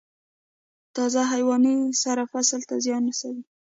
تازه 0.95 1.21
حیواني 1.33 1.75
سره 2.03 2.23
فصل 2.31 2.59
ته 2.69 2.75
زیان 2.85 3.03
رسوي؟ 3.09 3.43